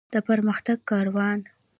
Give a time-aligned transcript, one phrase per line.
[0.13, 1.39] د پرمختګ کاروان.